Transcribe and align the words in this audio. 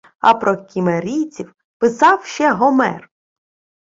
А 0.19 0.33
про 0.33 0.65
кімерійців 0.65 1.55
писав 1.77 2.25
ще 2.25 2.51
Гомер- 2.51 3.09